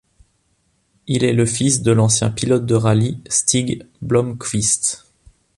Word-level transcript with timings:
Il 1.05 1.23
est 1.23 1.31
le 1.31 1.45
fils 1.45 1.83
de 1.83 1.91
l'ancien 1.91 2.31
pilote 2.31 2.65
de 2.65 2.73
rallye 2.73 3.21
Stig 3.29 3.85
Blomqvist. 4.01 5.05